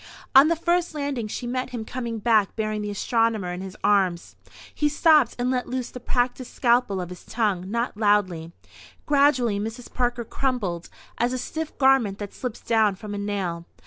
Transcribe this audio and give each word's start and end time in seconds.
On 0.33 0.47
the 0.47 0.55
first 0.55 0.95
landing 0.95 1.27
she 1.27 1.45
met 1.45 1.69
him 1.69 1.85
coming 1.85 2.17
back 2.17 2.55
bearing 2.55 2.81
the 2.81 2.89
astronomer 2.89 3.53
in 3.53 3.61
his 3.61 3.77
arms. 3.83 4.35
He 4.73 4.89
stopped 4.89 5.35
and 5.37 5.51
let 5.51 5.67
loose 5.69 5.91
the 5.91 5.99
practised 5.99 6.55
scalpel 6.55 6.99
of 6.99 7.09
his 7.11 7.23
tongue, 7.23 7.69
not 7.69 7.95
loudly. 7.95 8.51
Gradually 9.05 9.59
Mrs. 9.59 9.93
Parker 9.93 10.25
crumpled 10.25 10.89
as 11.19 11.33
a 11.33 11.37
stiff 11.37 11.77
garment 11.77 12.17
that 12.17 12.33
slips 12.33 12.61
down 12.61 12.95
from 12.95 13.13
a 13.13 13.19
nail. 13.19 13.67